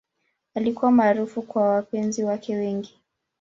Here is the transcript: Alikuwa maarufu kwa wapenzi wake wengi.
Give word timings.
Alikuwa 0.55 0.91
maarufu 0.91 1.41
kwa 1.41 1.61
wapenzi 1.69 2.23
wake 2.23 2.55
wengi. 2.55 2.99